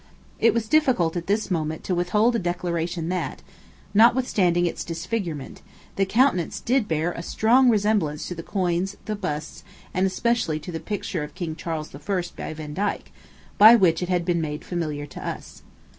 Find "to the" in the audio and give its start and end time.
8.27-8.41, 10.61-10.79